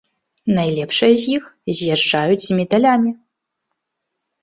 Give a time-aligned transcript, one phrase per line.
[0.59, 1.43] Найлепшыя з іх
[1.77, 3.11] з'язджаюць з медалямі.